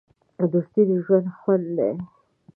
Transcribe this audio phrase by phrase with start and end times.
[0.51, 1.91] دوستي د ژوند خوند دی.